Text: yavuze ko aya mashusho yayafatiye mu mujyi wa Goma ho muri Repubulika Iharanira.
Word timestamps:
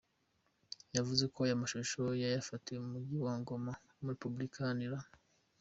yavuze 0.95 1.23
ko 1.33 1.37
aya 1.45 1.61
mashusho 1.61 2.01
yayafatiye 2.21 2.77
mu 2.83 2.89
mujyi 2.93 3.15
wa 3.25 3.35
Goma 3.45 3.73
ho 3.77 3.93
muri 3.99 4.15
Repubulika 4.15 4.55
Iharanira. 4.59 4.99